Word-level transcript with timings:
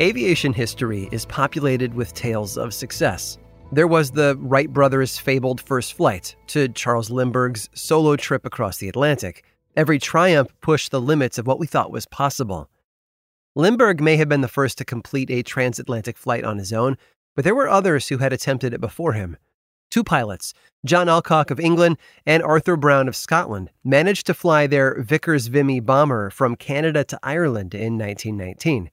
Aviation 0.00 0.52
history 0.52 1.08
is 1.10 1.26
populated 1.26 1.92
with 1.92 2.14
tales 2.14 2.56
of 2.56 2.72
success. 2.72 3.36
There 3.72 3.88
was 3.88 4.12
the 4.12 4.36
Wright 4.38 4.72
brothers' 4.72 5.18
fabled 5.18 5.60
first 5.60 5.94
flight 5.94 6.36
to 6.46 6.68
Charles 6.68 7.10
Lindbergh's 7.10 7.68
solo 7.74 8.14
trip 8.14 8.46
across 8.46 8.76
the 8.76 8.88
Atlantic. 8.88 9.44
Every 9.76 9.98
triumph 9.98 10.54
pushed 10.60 10.92
the 10.92 11.00
limits 11.00 11.36
of 11.36 11.48
what 11.48 11.58
we 11.58 11.66
thought 11.66 11.90
was 11.90 12.06
possible. 12.06 12.70
Lindbergh 13.56 14.00
may 14.00 14.16
have 14.18 14.28
been 14.28 14.40
the 14.40 14.46
first 14.46 14.78
to 14.78 14.84
complete 14.84 15.30
a 15.32 15.42
transatlantic 15.42 16.16
flight 16.16 16.44
on 16.44 16.58
his 16.58 16.72
own, 16.72 16.96
but 17.34 17.44
there 17.44 17.56
were 17.56 17.68
others 17.68 18.06
who 18.06 18.18
had 18.18 18.32
attempted 18.32 18.72
it 18.72 18.80
before 18.80 19.14
him. 19.14 19.36
Two 19.90 20.04
pilots, 20.04 20.54
John 20.86 21.08
Alcock 21.08 21.50
of 21.50 21.58
England 21.58 21.96
and 22.24 22.40
Arthur 22.44 22.76
Brown 22.76 23.08
of 23.08 23.16
Scotland, 23.16 23.70
managed 23.82 24.26
to 24.26 24.34
fly 24.34 24.68
their 24.68 25.02
Vickers 25.02 25.48
Vimy 25.48 25.80
bomber 25.80 26.30
from 26.30 26.54
Canada 26.54 27.02
to 27.02 27.18
Ireland 27.20 27.74
in 27.74 27.98
1919. 27.98 28.92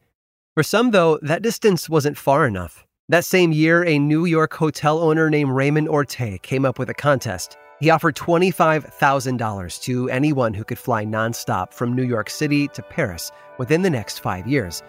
For 0.55 0.63
some, 0.63 0.91
though, 0.91 1.19
that 1.21 1.41
distance 1.41 1.89
wasn't 1.89 2.17
far 2.17 2.47
enough. 2.47 2.87
That 3.09 3.25
same 3.25 3.51
year, 3.51 3.83
a 3.83 3.99
New 3.99 4.23
York 4.23 4.53
hotel 4.53 4.99
owner 4.99 5.29
named 5.29 5.51
Raymond 5.51 5.89
Orteig 5.89 6.43
came 6.43 6.63
up 6.63 6.79
with 6.79 6.89
a 6.89 6.93
contest. 6.93 7.57
He 7.81 7.89
offered 7.89 8.15
$25,000 8.15 9.81
to 9.81 10.09
anyone 10.09 10.53
who 10.53 10.63
could 10.63 10.79
fly 10.79 11.03
nonstop 11.03 11.73
from 11.73 11.93
New 11.93 12.05
York 12.05 12.29
City 12.29 12.69
to 12.69 12.81
Paris 12.81 13.33
within 13.57 13.81
the 13.81 13.89
next 13.89 14.19
five 14.19 14.47
years. 14.47 14.81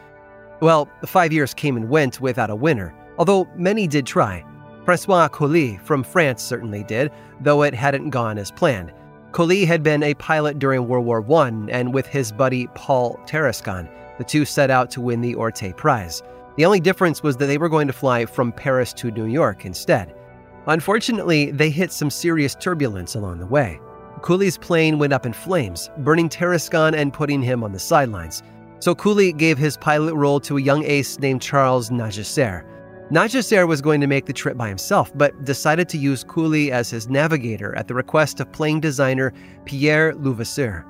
Well, 0.60 0.88
the 1.00 1.08
five 1.08 1.32
years 1.32 1.52
came 1.52 1.76
and 1.76 1.90
went 1.90 2.20
without 2.20 2.48
a 2.48 2.54
winner, 2.54 2.94
although 3.18 3.48
many 3.56 3.88
did 3.88 4.06
try. 4.06 4.44
Francois 4.84 5.28
Coli 5.30 5.80
from 5.80 6.04
France 6.04 6.44
certainly 6.44 6.84
did, 6.84 7.10
though 7.40 7.64
it 7.64 7.74
hadn't 7.74 8.10
gone 8.10 8.38
as 8.38 8.52
planned. 8.52 8.92
Coli 9.32 9.66
had 9.66 9.82
been 9.82 10.04
a 10.04 10.14
pilot 10.14 10.60
during 10.60 10.86
World 10.86 11.06
War 11.06 11.28
I, 11.32 11.48
and 11.70 11.92
with 11.92 12.06
his 12.06 12.30
buddy 12.30 12.68
Paul 12.76 13.18
Tarascon, 13.26 13.88
the 14.18 14.24
two 14.24 14.44
set 14.44 14.70
out 14.70 14.90
to 14.92 15.00
win 15.00 15.20
the 15.20 15.34
Orteig 15.34 15.76
Prize. 15.76 16.22
The 16.56 16.64
only 16.64 16.80
difference 16.80 17.22
was 17.22 17.36
that 17.36 17.46
they 17.46 17.58
were 17.58 17.68
going 17.68 17.86
to 17.86 17.92
fly 17.92 18.24
from 18.24 18.52
Paris 18.52 18.92
to 18.94 19.10
New 19.10 19.26
York 19.26 19.66
instead. 19.66 20.14
Unfortunately, 20.66 21.50
they 21.50 21.70
hit 21.70 21.92
some 21.92 22.10
serious 22.10 22.54
turbulence 22.54 23.14
along 23.14 23.38
the 23.38 23.46
way. 23.46 23.80
Cooley's 24.22 24.58
plane 24.58 24.98
went 24.98 25.12
up 25.12 25.26
in 25.26 25.32
flames, 25.32 25.90
burning 25.98 26.28
Tarascon 26.28 26.94
and 26.94 27.12
putting 27.12 27.42
him 27.42 27.62
on 27.62 27.72
the 27.72 27.78
sidelines. 27.78 28.42
So 28.78 28.94
Cooley 28.94 29.32
gave 29.32 29.58
his 29.58 29.76
pilot 29.76 30.14
role 30.14 30.40
to 30.40 30.56
a 30.56 30.62
young 30.62 30.84
ace 30.84 31.18
named 31.18 31.42
Charles 31.42 31.90
Nungesser. 31.90 32.64
Nungesser 33.10 33.68
was 33.68 33.80
going 33.80 34.00
to 34.00 34.08
make 34.08 34.26
the 34.26 34.32
trip 34.32 34.56
by 34.56 34.68
himself, 34.68 35.12
but 35.16 35.44
decided 35.44 35.88
to 35.90 35.98
use 35.98 36.24
Cooley 36.24 36.72
as 36.72 36.90
his 36.90 37.08
navigator 37.08 37.76
at 37.76 37.86
the 37.86 37.94
request 37.94 38.40
of 38.40 38.50
plane 38.50 38.80
designer 38.80 39.32
Pierre 39.64 40.14
Levasseur. 40.14 40.84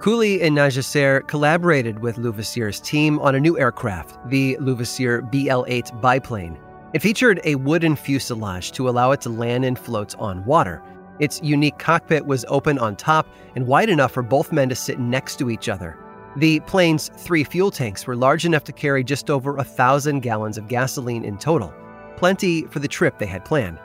Coli 0.00 0.42
and 0.42 0.56
Nungesser 0.56 1.26
collaborated 1.28 2.00
with 2.00 2.18
Levasseurs' 2.18 2.80
team 2.80 3.18
on 3.20 3.34
a 3.34 3.40
new 3.40 3.58
aircraft, 3.58 4.18
the 4.28 4.56
Levasseur 4.60 5.22
PL 5.22 5.64
8 5.66 5.90
biplane. 6.00 6.58
It 6.92 7.00
featured 7.00 7.40
a 7.44 7.54
wooden 7.54 7.96
fuselage 7.96 8.72
to 8.72 8.88
allow 8.88 9.12
it 9.12 9.20
to 9.22 9.30
land 9.30 9.64
and 9.64 9.78
float 9.78 10.14
on 10.18 10.44
water. 10.44 10.82
Its 11.20 11.40
unique 11.42 11.78
cockpit 11.78 12.26
was 12.26 12.44
open 12.48 12.78
on 12.78 12.96
top 12.96 13.26
and 13.56 13.66
wide 13.66 13.88
enough 13.88 14.12
for 14.12 14.22
both 14.22 14.52
men 14.52 14.68
to 14.68 14.74
sit 14.74 14.98
next 14.98 15.36
to 15.38 15.48
each 15.48 15.68
other. 15.68 15.96
The 16.36 16.60
plane's 16.60 17.10
three 17.16 17.44
fuel 17.44 17.70
tanks 17.70 18.06
were 18.06 18.16
large 18.16 18.44
enough 18.44 18.64
to 18.64 18.72
carry 18.72 19.04
just 19.04 19.30
over 19.30 19.56
a 19.56 19.64
thousand 19.64 20.20
gallons 20.20 20.58
of 20.58 20.68
gasoline 20.68 21.24
in 21.24 21.38
total, 21.38 21.72
plenty 22.16 22.66
for 22.66 22.80
the 22.80 22.88
trip 22.88 23.18
they 23.18 23.26
had 23.26 23.44
planned. 23.44 23.78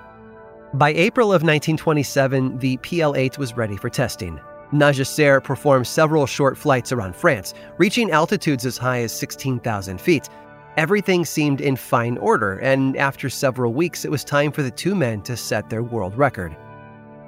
By 0.73 0.89
April 0.89 1.27
of 1.27 1.43
1927, 1.43 2.57
the 2.57 2.77
PL 2.77 3.15
8 3.15 3.37
was 3.37 3.55
ready 3.55 3.77
for 3.77 3.89
testing. 3.89 4.39
Nungesser 4.71 5.43
performed 5.43 5.87
several 5.87 6.25
short 6.25 6.57
flights 6.57 6.91
around 6.91 7.15
France, 7.15 7.53
reaching 7.77 8.11
altitudes 8.11 8.65
as 8.65 8.77
high 8.77 9.01
as 9.01 9.11
16,000 9.11 9.99
feet. 9.99 10.29
Everything 10.77 11.25
seemed 11.25 11.59
in 11.59 11.75
fine 11.75 12.17
order, 12.17 12.59
and 12.59 12.95
after 12.95 13.29
several 13.29 13.73
weeks, 13.73 14.05
it 14.05 14.11
was 14.11 14.23
time 14.23 14.51
for 14.51 14.61
the 14.61 14.71
two 14.71 14.95
men 14.95 15.21
to 15.23 15.35
set 15.35 15.69
their 15.69 15.83
world 15.83 16.15
record. 16.15 16.55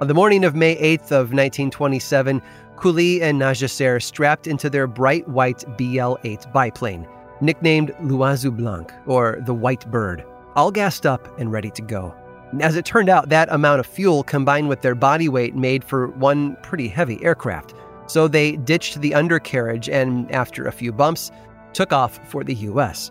On 0.00 0.06
the 0.08 0.14
morning 0.14 0.44
of 0.44 0.54
May 0.54 0.76
8th 0.76 1.10
of 1.10 1.32
1927, 1.32 2.40
Coli 2.76 3.22
and 3.22 3.40
Nungesser 3.40 4.00
strapped 4.00 4.46
into 4.46 4.70
their 4.70 4.86
bright 4.86 5.28
white 5.28 5.64
PL-8 5.76 6.52
biplane, 6.52 7.06
nicknamed 7.40 7.94
L'Oiseau 8.00 8.50
Blanc, 8.50 8.92
or 9.06 9.40
the 9.46 9.54
White 9.54 9.90
Bird, 9.90 10.24
all 10.54 10.70
gassed 10.70 11.06
up 11.06 11.38
and 11.38 11.52
ready 11.52 11.70
to 11.70 11.82
go. 11.82 12.14
As 12.60 12.76
it 12.76 12.84
turned 12.84 13.08
out, 13.08 13.30
that 13.30 13.48
amount 13.50 13.80
of 13.80 13.86
fuel 13.86 14.22
combined 14.22 14.68
with 14.68 14.82
their 14.82 14.94
body 14.94 15.28
weight 15.28 15.54
made 15.54 15.82
for 15.82 16.08
one 16.08 16.56
pretty 16.62 16.86
heavy 16.88 17.22
aircraft. 17.24 17.74
So 18.06 18.28
they 18.28 18.56
ditched 18.56 19.00
the 19.00 19.14
undercarriage 19.14 19.88
and, 19.88 20.30
after 20.30 20.66
a 20.66 20.72
few 20.72 20.92
bumps, 20.92 21.30
took 21.72 21.92
off 21.92 22.20
for 22.30 22.44
the 22.44 22.54
US. 22.54 23.10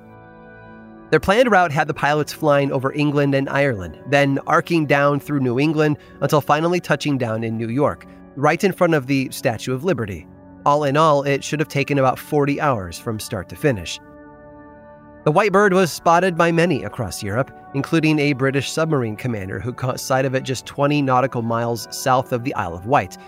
Their 1.10 1.20
planned 1.20 1.52
route 1.52 1.72
had 1.72 1.88
the 1.88 1.94
pilots 1.94 2.32
flying 2.32 2.72
over 2.72 2.94
England 2.94 3.34
and 3.36 3.50
Ireland, 3.50 4.00
then 4.10 4.40
arcing 4.48 4.86
down 4.86 5.20
through 5.20 5.42
New 5.42 5.60
England 5.60 5.98
until 6.22 6.40
finally 6.40 6.80
touching 6.80 7.18
down 7.18 7.44
in 7.44 7.58
New 7.58 7.68
York, 7.68 8.06
right 8.36 8.64
in 8.64 8.72
front 8.72 8.94
of 8.94 9.08
the 9.08 9.28
Statue 9.32 9.74
of 9.74 9.84
Liberty. 9.84 10.28
All 10.66 10.84
in 10.84 10.96
all, 10.96 11.24
it 11.24 11.44
should 11.44 11.60
have 11.60 11.68
taken 11.68 11.98
about 11.98 12.20
40 12.20 12.62
hours 12.62 13.00
from 13.00 13.20
start 13.20 13.50
to 13.50 13.56
finish. 13.56 14.00
The 15.24 15.32
White 15.32 15.52
Bird 15.52 15.74
was 15.74 15.92
spotted 15.92 16.36
by 16.36 16.52
many 16.52 16.84
across 16.84 17.22
Europe, 17.22 17.52
including 17.76 18.18
a 18.18 18.34
British 18.34 18.72
submarine 18.72 19.16
commander 19.16 19.60
who 19.60 19.72
caught 19.72 20.00
sight 20.00 20.26
of 20.26 20.34
it 20.34 20.42
just 20.42 20.66
20 20.66 21.04
nautical 21.04 21.44
miles 21.44 21.88
south 21.92 22.32
of 22.32 22.44
the 22.44 22.56
Isle 22.56 22.74
of 22.74 22.88
Wight. 22.88 23.20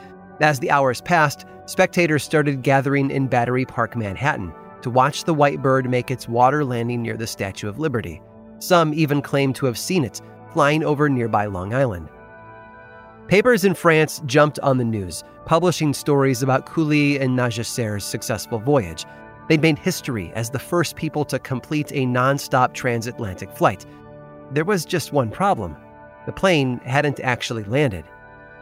As 0.41 0.59
the 0.59 0.71
hours 0.71 1.01
passed, 1.01 1.45
spectators 1.67 2.23
started 2.23 2.63
gathering 2.63 3.11
in 3.11 3.27
Battery 3.27 3.63
Park, 3.63 3.95
Manhattan, 3.95 4.51
to 4.81 4.89
watch 4.89 5.25
the 5.25 5.35
White 5.35 5.61
Bird 5.61 5.87
make 5.87 6.09
its 6.09 6.27
water 6.27 6.65
landing 6.65 7.03
near 7.03 7.15
the 7.15 7.27
Statue 7.27 7.69
of 7.69 7.77
Liberty. 7.77 8.23
Some 8.57 8.91
even 8.95 9.21
claimed 9.21 9.55
to 9.57 9.67
have 9.67 9.77
seen 9.77 10.03
it 10.03 10.19
flying 10.51 10.83
over 10.83 11.07
nearby 11.09 11.45
Long 11.45 11.75
Island. 11.75 12.09
Papers 13.27 13.65
in 13.65 13.75
France 13.75 14.19
jumped 14.25 14.57
on 14.61 14.79
the 14.79 14.83
news, 14.83 15.23
publishing 15.45 15.93
stories 15.93 16.41
about 16.41 16.65
Coli 16.65 17.21
and 17.21 17.37
Nungesser's 17.37 18.03
successful 18.03 18.57
voyage, 18.57 19.05
They'd 19.47 19.61
made 19.61 19.77
history 19.77 20.31
as 20.35 20.49
the 20.49 20.59
first 20.59 20.95
people 20.95 21.25
to 21.25 21.39
complete 21.39 21.91
a 21.91 22.05
non-stop 22.05 22.73
transatlantic 22.73 23.51
flight. 23.51 23.85
There 24.51 24.65
was 24.65 24.85
just 24.85 25.13
one 25.13 25.29
problem. 25.29 25.75
The 26.25 26.31
plane 26.31 26.79
hadn't 26.79 27.19
actually 27.19 27.63
landed. 27.65 28.05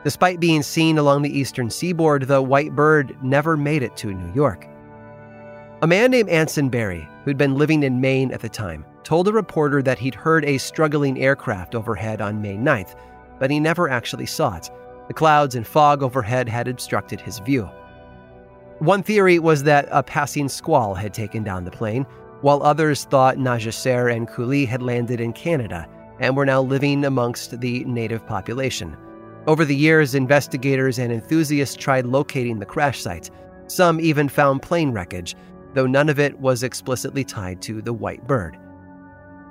Despite 0.03 0.39
being 0.39 0.63
seen 0.63 0.97
along 0.97 1.21
the 1.21 1.37
eastern 1.37 1.69
seaboard, 1.69 2.23
the 2.23 2.41
White 2.41 2.75
Bird 2.75 3.15
never 3.21 3.55
made 3.55 3.83
it 3.83 3.95
to 3.97 4.13
New 4.13 4.33
York. 4.33 4.67
A 5.83 5.87
man 5.87 6.11
named 6.11 6.29
Anson 6.29 6.69
Berry, 6.69 7.07
who'd 7.23 7.37
been 7.37 7.55
living 7.55 7.83
in 7.83 8.01
Maine 8.01 8.31
at 8.31 8.41
the 8.41 8.49
time, 8.49 8.85
told 9.03 9.27
a 9.27 9.33
reporter 9.33 9.81
that 9.83 9.99
he'd 9.99 10.15
heard 10.15 10.45
a 10.45 10.57
struggling 10.57 11.19
aircraft 11.19 11.75
overhead 11.75 12.21
on 12.21 12.41
May 12.41 12.55
9th, 12.55 12.95
but 13.39 13.51
he 13.51 13.59
never 13.59 13.89
actually 13.89 14.25
saw 14.25 14.55
it. 14.55 14.69
The 15.07 15.13
clouds 15.13 15.55
and 15.55 15.65
fog 15.65 16.01
overhead 16.03 16.47
had 16.47 16.67
obstructed 16.67 17.19
his 17.19 17.39
view. 17.39 17.69
One 18.81 19.03
theory 19.03 19.37
was 19.37 19.61
that 19.65 19.87
a 19.91 20.01
passing 20.01 20.49
squall 20.49 20.95
had 20.95 21.13
taken 21.13 21.43
down 21.43 21.65
the 21.65 21.69
plane, 21.69 22.03
while 22.41 22.63
others 22.63 23.03
thought 23.03 23.37
Nungesser 23.37 24.11
and 24.11 24.27
Coli 24.27 24.67
had 24.67 24.81
landed 24.81 25.21
in 25.21 25.33
Canada 25.33 25.87
and 26.19 26.35
were 26.35 26.47
now 26.47 26.63
living 26.63 27.05
amongst 27.05 27.61
the 27.61 27.83
native 27.83 28.25
population. 28.25 28.97
Over 29.45 29.65
the 29.65 29.75
years, 29.75 30.15
investigators 30.15 30.97
and 30.97 31.13
enthusiasts 31.13 31.75
tried 31.75 32.07
locating 32.07 32.57
the 32.57 32.65
crash 32.65 32.99
site. 32.99 33.29
Some 33.67 34.01
even 34.01 34.27
found 34.27 34.63
plane 34.63 34.91
wreckage, 34.91 35.35
though 35.75 35.85
none 35.85 36.09
of 36.09 36.19
it 36.19 36.39
was 36.39 36.63
explicitly 36.63 37.23
tied 37.23 37.61
to 37.61 37.83
the 37.83 37.93
White 37.93 38.25
Bird. 38.25 38.57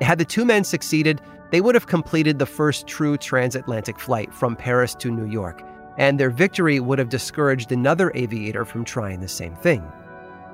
Had 0.01 0.19
the 0.19 0.25
two 0.25 0.45
men 0.45 0.65
succeeded, 0.65 1.21
they 1.53 1.61
would 1.61 1.77
have 1.77 1.87
completed 1.87 2.41
the 2.41 2.47
first 2.47 2.89
true 2.89 3.17
transatlantic 3.17 4.01
flight 4.01 4.35
from 4.35 4.57
Paris 4.57 4.97
to 4.97 5.09
New 5.09 5.31
York 5.31 5.63
and 5.99 6.19
their 6.19 6.31
victory 6.31 6.81
would 6.81 6.99
have 6.99 7.09
discouraged 7.09 7.73
another 7.73 8.13
aviator 8.15 8.65
from 8.65 8.85
trying 8.85 9.21
the 9.21 9.29
same 9.29 9.55
thing. 9.57 9.85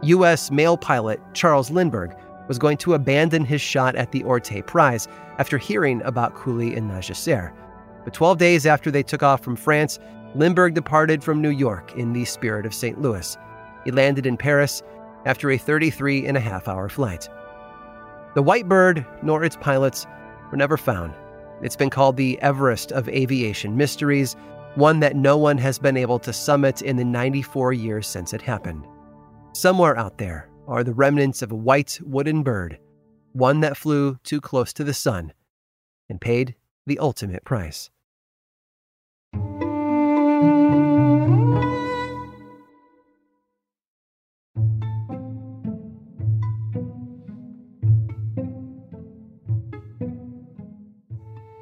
U.S. 0.03 0.51
mail 0.51 0.77
pilot 0.77 1.21
Charles 1.33 1.71
Lindbergh 1.71 2.17
was 2.49 2.59
going 2.59 2.77
to 2.79 2.95
abandon 2.95 3.45
his 3.45 3.61
shot 3.61 3.97
at 3.97 4.13
the 4.13 4.23
Orteig 4.23 4.67
Prize 4.67 5.09
after 5.39 5.59
hearing 5.59 6.03
about 6.03 6.35
Coli 6.35 6.77
and 6.77 6.91
Nungesser. 6.91 7.53
But 8.05 8.15
12 8.15 8.39
days 8.39 8.67
after 8.67 8.91
they 8.91 9.03
took 9.03 9.23
off 9.23 9.43
from 9.43 9.57
France, 9.57 9.99
Lindbergh 10.35 10.75
departed 10.75 11.25
from 11.25 11.41
New 11.41 11.51
York 11.51 11.97
in 11.97 12.13
the 12.13 12.25
spirit 12.25 12.67
of 12.67 12.75
St. 12.75 13.01
Louis. 13.01 13.37
He 13.85 13.91
landed 13.91 14.27
in 14.27 14.37
Paris 14.37 14.83
after 15.25 15.51
a 15.51 15.59
33 15.59 16.27
and 16.27 16.37
a 16.37 16.41
half 16.41 16.69
hour 16.69 16.89
flight. 16.89 17.29
The 18.35 18.43
White 18.43 18.69
Bird, 18.69 19.05
nor 19.23 19.45
its 19.45 19.57
pilots, 19.57 20.07
were 20.51 20.59
never 20.59 20.77
found. 20.77 21.15
It's 21.63 21.77
been 21.77 21.91
called 21.91 22.17
the 22.17 22.41
Everest 22.43 22.93
of 22.93 23.09
aviation 23.09 23.77
mysteries, 23.77 24.37
one 24.77 25.01
that 25.01 25.17
no 25.17 25.39
one 25.39 25.57
has 25.57 25.79
been 25.79 25.97
able 25.97 26.19
to 26.19 26.33
summit 26.33 26.83
in 26.83 26.97
the 26.97 27.05
94 27.05 27.73
years 27.73 28.07
since 28.07 28.35
it 28.35 28.43
happened. 28.43 28.87
Somewhere 29.53 29.97
out 29.99 30.19
there 30.19 30.51
are 30.69 30.85
the 30.85 30.93
remnants 30.93 31.41
of 31.41 31.51
a 31.51 31.57
white 31.57 31.99
wooden 32.03 32.43
bird, 32.43 32.79
one 33.33 33.61
that 33.61 33.77
flew 33.77 34.19
too 34.23 34.41
close 34.41 34.75
to 34.75 34.85
the 34.85 34.93
sun 34.93 35.33
and 36.11 36.21
paid 36.21 36.55
the 36.87 36.99
ultimate 36.99 37.45
price. 37.45 37.91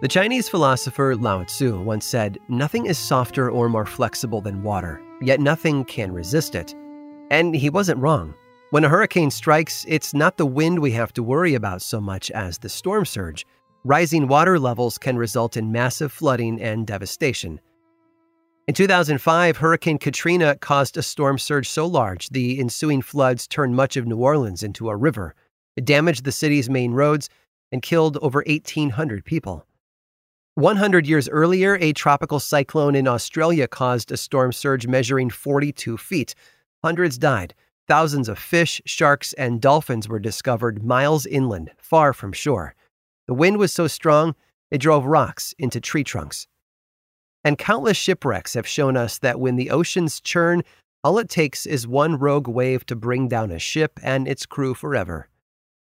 The 0.04 0.08
Chinese 0.08 0.50
philosopher 0.50 1.16
Lao 1.16 1.44
Tzu 1.44 1.80
once 1.80 2.04
said, 2.04 2.36
Nothing 2.50 2.84
is 2.84 2.98
softer 2.98 3.50
or 3.50 3.70
more 3.70 3.86
flexible 3.86 4.42
than 4.42 4.62
water, 4.62 5.00
yet 5.22 5.40
nothing 5.40 5.82
can 5.86 6.12
resist 6.12 6.54
it. 6.54 6.74
And 7.30 7.56
he 7.56 7.70
wasn't 7.70 8.02
wrong. 8.02 8.34
When 8.68 8.84
a 8.84 8.90
hurricane 8.90 9.30
strikes, 9.30 9.86
it's 9.88 10.12
not 10.12 10.36
the 10.36 10.44
wind 10.44 10.80
we 10.80 10.90
have 10.90 11.14
to 11.14 11.22
worry 11.22 11.54
about 11.54 11.80
so 11.80 12.02
much 12.02 12.30
as 12.32 12.58
the 12.58 12.68
storm 12.68 13.06
surge. 13.06 13.46
Rising 13.82 14.28
water 14.28 14.58
levels 14.58 14.98
can 14.98 15.16
result 15.16 15.56
in 15.56 15.72
massive 15.72 16.12
flooding 16.12 16.60
and 16.60 16.86
devastation. 16.86 17.58
In 18.68 18.74
2005, 18.74 19.56
Hurricane 19.56 19.96
Katrina 19.96 20.56
caused 20.56 20.98
a 20.98 21.02
storm 21.02 21.38
surge 21.38 21.70
so 21.70 21.86
large 21.86 22.28
the 22.28 22.60
ensuing 22.60 23.00
floods 23.00 23.46
turned 23.46 23.74
much 23.74 23.96
of 23.96 24.06
New 24.06 24.18
Orleans 24.18 24.62
into 24.62 24.90
a 24.90 24.96
river. 24.96 25.34
It 25.78 25.86
damaged 25.86 26.24
the 26.24 26.30
city's 26.30 26.68
main 26.68 26.92
roads 26.92 27.30
and 27.72 27.80
killed 27.80 28.18
over 28.18 28.44
1,800 28.46 29.24
people. 29.24 29.66
100 30.56 31.04
years 31.04 31.28
earlier, 31.30 31.76
a 31.80 31.92
tropical 31.92 32.38
cyclone 32.38 32.94
in 32.94 33.08
Australia 33.08 33.66
caused 33.66 34.12
a 34.12 34.16
storm 34.16 34.52
surge 34.52 34.86
measuring 34.86 35.28
42 35.28 35.96
feet. 35.96 36.36
Hundreds 36.84 37.18
died. 37.18 37.54
Thousands 37.88 38.28
of 38.28 38.38
fish, 38.38 38.80
sharks, 38.86 39.32
and 39.32 39.60
dolphins 39.60 40.08
were 40.08 40.20
discovered 40.20 40.84
miles 40.84 41.26
inland, 41.26 41.72
far 41.76 42.12
from 42.12 42.32
shore. 42.32 42.76
The 43.26 43.34
wind 43.34 43.58
was 43.58 43.72
so 43.72 43.88
strong, 43.88 44.36
it 44.70 44.78
drove 44.78 45.06
rocks 45.06 45.56
into 45.58 45.80
tree 45.80 46.04
trunks. 46.04 46.46
And 47.42 47.58
countless 47.58 47.96
shipwrecks 47.96 48.54
have 48.54 48.66
shown 48.66 48.96
us 48.96 49.18
that 49.18 49.40
when 49.40 49.56
the 49.56 49.72
oceans 49.72 50.20
churn, 50.20 50.62
all 51.02 51.18
it 51.18 51.28
takes 51.28 51.66
is 51.66 51.88
one 51.88 52.16
rogue 52.16 52.46
wave 52.46 52.86
to 52.86 52.94
bring 52.94 53.26
down 53.26 53.50
a 53.50 53.58
ship 53.58 53.98
and 54.04 54.28
its 54.28 54.46
crew 54.46 54.74
forever. 54.74 55.28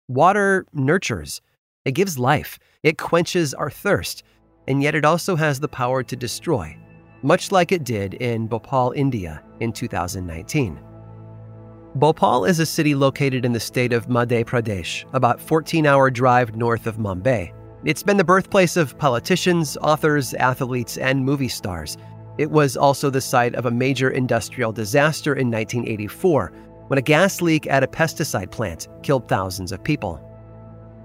Water 0.08 0.66
nurtures, 0.72 1.40
it 1.84 1.92
gives 1.92 2.18
life, 2.18 2.58
it 2.82 2.98
quenches 2.98 3.54
our 3.54 3.70
thirst 3.70 4.24
and 4.68 4.82
yet 4.82 4.94
it 4.94 5.04
also 5.04 5.34
has 5.34 5.58
the 5.58 5.66
power 5.66 6.02
to 6.04 6.14
destroy, 6.14 6.76
much 7.22 7.50
like 7.50 7.72
it 7.72 7.84
did 7.84 8.14
in 8.14 8.46
Bhopal, 8.46 8.92
India 8.92 9.42
in 9.60 9.72
2019. 9.72 10.78
Bhopal 11.94 12.44
is 12.44 12.60
a 12.60 12.66
city 12.66 12.94
located 12.94 13.44
in 13.44 13.52
the 13.52 13.58
state 13.58 13.94
of 13.94 14.08
Madhya 14.08 14.44
Pradesh, 14.44 15.04
about 15.14 15.40
14-hour 15.40 16.10
drive 16.10 16.54
north 16.54 16.86
of 16.86 16.98
Mumbai. 16.98 17.52
It's 17.84 18.02
been 18.02 18.18
the 18.18 18.24
birthplace 18.24 18.76
of 18.76 18.96
politicians, 18.98 19.78
authors, 19.78 20.34
athletes, 20.34 20.98
and 20.98 21.24
movie 21.24 21.48
stars. 21.48 21.96
It 22.36 22.50
was 22.50 22.76
also 22.76 23.08
the 23.08 23.22
site 23.22 23.54
of 23.54 23.66
a 23.66 23.70
major 23.70 24.10
industrial 24.10 24.70
disaster 24.70 25.32
in 25.32 25.50
1984 25.50 26.52
when 26.88 26.98
a 26.98 27.02
gas 27.02 27.40
leak 27.40 27.66
at 27.66 27.82
a 27.82 27.88
pesticide 27.88 28.50
plant 28.50 28.88
killed 29.02 29.28
thousands 29.28 29.72
of 29.72 29.82
people. 29.82 30.20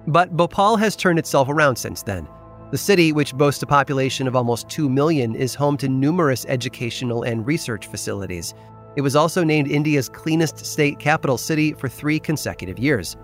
But 0.07 0.36
Bhopal 0.36 0.75
has 0.77 0.98
turned 0.98 1.18
itself 1.18 1.48
around 1.48 1.77
since 1.77 2.04
then. 2.04 2.27
The 2.74 2.80
city, 2.80 3.12
which 3.12 3.36
boasts 3.36 3.62
a 3.62 3.68
population 3.68 4.28
of 4.28 4.36
almost 4.36 4.68
2 4.68 4.90
million, 4.90 5.36
is 5.36 5.54
home 5.54 5.78
to 5.78 5.88
numerous 5.88 6.44
educational 6.50 7.22
and 7.22 7.46
research 7.46 7.86
facilities. 7.86 8.56
It 8.96 9.02
was 9.02 9.16
also 9.16 9.44
named 9.44 9.70
India's 9.70 10.10
cleanest 10.10 10.66
state 10.66 10.98
capital 10.98 11.38
city 11.38 11.74
for 11.74 11.88
three 11.88 12.18
consecutive 12.20 12.80
years. 12.80 13.16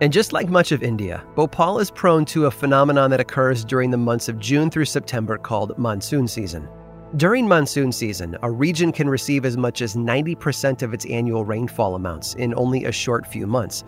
And 0.00 0.12
just 0.12 0.32
like 0.32 0.48
much 0.48 0.70
of 0.70 0.84
India, 0.84 1.24
Bhopal 1.34 1.80
is 1.80 1.90
prone 1.90 2.24
to 2.26 2.46
a 2.46 2.50
phenomenon 2.52 3.10
that 3.10 3.18
occurs 3.18 3.64
during 3.64 3.90
the 3.90 3.96
months 3.96 4.28
of 4.28 4.38
June 4.38 4.70
through 4.70 4.84
September 4.84 5.36
called 5.36 5.76
monsoon 5.76 6.28
season. 6.28 6.68
During 7.16 7.48
monsoon 7.48 7.90
season, 7.90 8.38
a 8.42 8.50
region 8.52 8.92
can 8.92 9.08
receive 9.08 9.44
as 9.44 9.56
much 9.56 9.82
as 9.82 9.96
90% 9.96 10.82
of 10.82 10.94
its 10.94 11.06
annual 11.06 11.44
rainfall 11.44 11.96
amounts 11.96 12.34
in 12.34 12.54
only 12.54 12.84
a 12.84 12.92
short 12.92 13.26
few 13.26 13.48
months, 13.48 13.82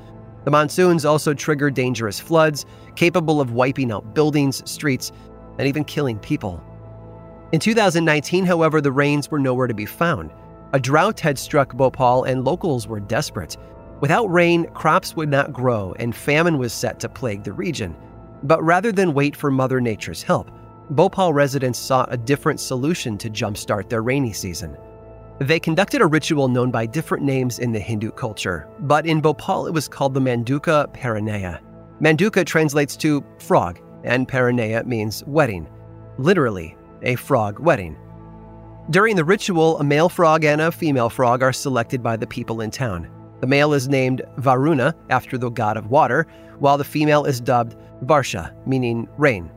the 0.48 0.52
monsoons 0.52 1.04
also 1.04 1.34
trigger 1.34 1.68
dangerous 1.68 2.18
floods, 2.18 2.64
capable 2.96 3.38
of 3.38 3.52
wiping 3.52 3.92
out 3.92 4.14
buildings, 4.14 4.62
streets, 4.64 5.12
and 5.58 5.68
even 5.68 5.84
killing 5.84 6.18
people. 6.20 6.64
In 7.52 7.60
2019, 7.60 8.46
however, 8.46 8.80
the 8.80 8.90
rains 8.90 9.30
were 9.30 9.38
nowhere 9.38 9.66
to 9.66 9.74
be 9.74 9.84
found. 9.84 10.30
A 10.72 10.80
drought 10.80 11.20
had 11.20 11.38
struck 11.38 11.76
Bhopal, 11.76 12.24
and 12.24 12.46
locals 12.46 12.88
were 12.88 12.98
desperate. 12.98 13.58
Without 14.00 14.32
rain, 14.32 14.64
crops 14.68 15.14
would 15.14 15.28
not 15.28 15.52
grow, 15.52 15.94
and 15.98 16.16
famine 16.16 16.56
was 16.56 16.72
set 16.72 16.98
to 17.00 17.10
plague 17.10 17.44
the 17.44 17.52
region. 17.52 17.94
But 18.42 18.64
rather 18.64 18.90
than 18.90 19.12
wait 19.12 19.36
for 19.36 19.50
Mother 19.50 19.82
Nature's 19.82 20.22
help, 20.22 20.50
Bhopal 20.88 21.34
residents 21.34 21.78
sought 21.78 22.10
a 22.10 22.16
different 22.16 22.58
solution 22.58 23.18
to 23.18 23.28
jumpstart 23.28 23.90
their 23.90 24.00
rainy 24.00 24.32
season. 24.32 24.78
They 25.40 25.60
conducted 25.60 26.00
a 26.00 26.06
ritual 26.06 26.48
known 26.48 26.72
by 26.72 26.86
different 26.86 27.24
names 27.24 27.60
in 27.60 27.70
the 27.70 27.78
Hindu 27.78 28.10
culture, 28.10 28.66
but 28.80 29.06
in 29.06 29.20
Bhopal 29.20 29.68
it 29.68 29.72
was 29.72 29.86
called 29.86 30.12
the 30.12 30.20
Manduka 30.20 30.92
Parinaya. 30.92 31.60
Manduka 32.00 32.44
translates 32.44 32.96
to 32.96 33.24
frog, 33.38 33.78
and 34.02 34.26
Parinaya 34.26 34.84
means 34.84 35.22
wedding, 35.26 35.68
literally, 36.18 36.76
a 37.02 37.14
frog 37.14 37.60
wedding. 37.60 37.96
During 38.90 39.14
the 39.14 39.24
ritual, 39.24 39.78
a 39.78 39.84
male 39.84 40.08
frog 40.08 40.42
and 40.42 40.60
a 40.60 40.72
female 40.72 41.08
frog 41.08 41.44
are 41.44 41.52
selected 41.52 42.02
by 42.02 42.16
the 42.16 42.26
people 42.26 42.60
in 42.60 42.72
town. 42.72 43.08
The 43.40 43.46
male 43.46 43.74
is 43.74 43.88
named 43.88 44.22
Varuna, 44.38 44.92
after 45.08 45.38
the 45.38 45.50
god 45.50 45.76
of 45.76 45.88
water, 45.88 46.26
while 46.58 46.78
the 46.78 46.84
female 46.84 47.26
is 47.26 47.40
dubbed 47.40 47.76
Varsha, 48.04 48.52
meaning 48.66 49.08
rain. 49.16 49.52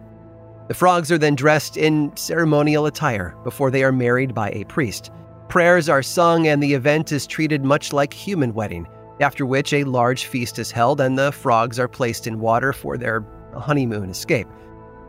The 0.67 0.75
frogs 0.75 1.11
are 1.11 1.17
then 1.17 1.33
dressed 1.33 1.75
in 1.75 2.15
ceremonial 2.15 2.85
attire 2.85 3.35
before 3.43 3.71
they 3.71 3.83
are 3.83 3.91
married 3.91 4.35
by 4.35 4.51
a 4.51 4.65
priest. 4.65 5.09
Prayers 5.51 5.89
are 5.89 6.01
sung, 6.01 6.47
and 6.47 6.63
the 6.63 6.73
event 6.73 7.11
is 7.11 7.27
treated 7.27 7.65
much 7.65 7.91
like 7.91 8.13
human 8.13 8.53
wedding, 8.53 8.87
after 9.19 9.45
which 9.45 9.73
a 9.73 9.83
large 9.83 10.27
feast 10.27 10.57
is 10.57 10.71
held 10.71 11.01
and 11.01 11.19
the 11.19 11.33
frogs 11.33 11.77
are 11.77 11.89
placed 11.89 12.25
in 12.25 12.39
water 12.39 12.71
for 12.71 12.97
their 12.97 13.25
honeymoon 13.53 14.11
escape. 14.11 14.47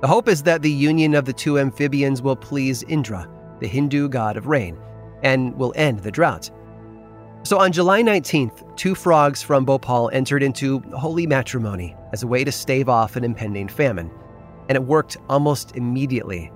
The 0.01 0.09
hope 0.09 0.27
is 0.27 0.43
that 0.43 0.63
the 0.63 0.69
union 0.69 1.15
of 1.15 1.27
the 1.27 1.33
two 1.33 1.61
amphibians 1.61 2.23
will 2.23 2.35
please 2.35 2.83
Indra, 2.89 3.31
the 3.61 3.69
Hindu 3.69 4.09
god 4.09 4.37
of 4.37 4.49
rain, 4.49 4.77
and 5.23 5.57
will 5.57 5.73
end 5.77 6.01
the 6.01 6.11
drought. 6.11 6.51
So 7.45 7.61
on 7.61 7.71
July 7.71 8.03
19th, 8.03 8.77
two 8.77 8.97
frogs 8.97 9.43
from 9.43 9.65
Bhopal 9.65 10.11
entered 10.13 10.43
into 10.43 10.81
holy 10.93 11.25
matrimony 11.25 11.95
as 12.13 12.25
a 12.25 12.27
way 12.27 12.43
to 12.43 12.51
stave 12.51 12.89
off 12.89 13.15
an 13.15 13.23
impending 13.23 13.69
famine, 13.69 14.11
and 14.69 14.75
it 14.75 14.83
worked 14.83 15.19
almost 15.29 15.77
immediately. 15.77 16.51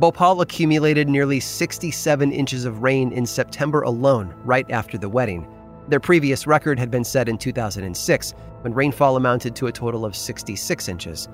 Bhopal 0.00 0.40
accumulated 0.40 1.10
nearly 1.10 1.40
67 1.40 2.32
inches 2.32 2.64
of 2.64 2.82
rain 2.82 3.12
in 3.12 3.26
September 3.26 3.82
alone, 3.82 4.34
right 4.44 4.68
after 4.70 4.96
the 4.96 5.10
wedding. 5.10 5.46
Their 5.88 6.00
previous 6.00 6.46
record 6.46 6.78
had 6.78 6.90
been 6.90 7.04
set 7.04 7.28
in 7.28 7.36
2006, 7.36 8.34
when 8.62 8.72
rainfall 8.72 9.18
amounted 9.18 9.54
to 9.56 9.66
a 9.66 9.72
total 9.72 10.06
of 10.06 10.16
66 10.16 10.88
inches. 10.88 11.28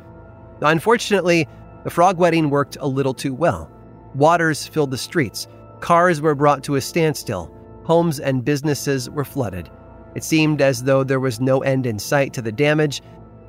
Unfortunately, 0.62 1.46
the 1.84 1.90
frog 1.90 2.18
wedding 2.18 2.50
worked 2.50 2.76
a 2.80 2.88
little 2.88 3.14
too 3.14 3.34
well. 3.34 3.70
Waters 4.16 4.66
filled 4.66 4.90
the 4.90 4.98
streets, 4.98 5.46
cars 5.78 6.20
were 6.20 6.34
brought 6.34 6.64
to 6.64 6.74
a 6.74 6.80
standstill, 6.80 7.54
homes 7.84 8.18
and 8.18 8.44
businesses 8.44 9.08
were 9.08 9.24
flooded. 9.24 9.70
It 10.16 10.24
seemed 10.24 10.60
as 10.60 10.82
though 10.82 11.04
there 11.04 11.20
was 11.20 11.40
no 11.40 11.60
end 11.60 11.86
in 11.86 12.00
sight 12.00 12.32
to 12.32 12.42
the 12.42 12.50
damage, 12.50 13.00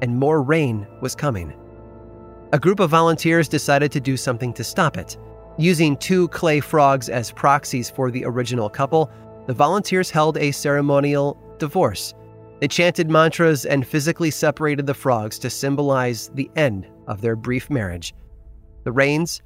and 0.03 0.15
more 0.15 0.43
rain 0.43 0.85
was 1.01 1.15
coming 1.15 1.55
a 2.53 2.59
group 2.59 2.79
of 2.79 2.89
volunteers 2.89 3.47
decided 3.47 3.91
to 3.91 3.99
do 3.99 4.15
something 4.15 4.53
to 4.53 4.63
stop 4.63 4.97
it. 4.97 5.17
Using 5.57 5.97
two 5.97 6.27
clay 6.29 6.59
frogs 6.59 7.09
as 7.09 7.31
proxies 7.31 7.89
for 7.89 8.11
the 8.11 8.23
original 8.25 8.69
couple, 8.69 9.11
the 9.47 9.53
volunteers 9.53 10.09
held 10.09 10.37
a 10.37 10.51
ceremonial 10.51 11.37
divorce. 11.57 12.13
They 12.59 12.67
chanted 12.67 13.09
mantras 13.09 13.65
and 13.65 13.85
physically 13.85 14.31
separated 14.31 14.87
the 14.87 14.93
frogs 14.93 15.37
to 15.39 15.49
symbolize 15.49 16.29
the 16.33 16.49
end 16.55 16.87
of 17.07 17.21
their 17.21 17.35
brief 17.35 17.69
marriage. 17.69 18.13
The 18.83 18.91
rains 18.91 19.41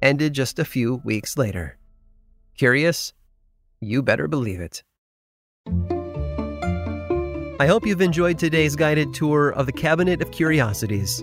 ended 0.00 0.32
just 0.32 0.58
a 0.58 0.64
few 0.64 0.96
weeks 1.04 1.38
later. 1.38 1.78
Curious? 2.56 3.12
You 3.80 4.02
better 4.02 4.28
believe 4.28 4.60
it. 4.60 4.82
I 7.60 7.66
hope 7.66 7.86
you've 7.86 8.00
enjoyed 8.00 8.38
today's 8.38 8.74
guided 8.74 9.14
tour 9.14 9.50
of 9.50 9.66
the 9.66 9.72
Cabinet 9.72 10.20
of 10.20 10.32
Curiosities. 10.32 11.22